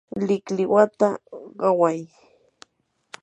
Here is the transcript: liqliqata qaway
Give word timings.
liqliqata 0.27 1.09
qaway 1.59 1.99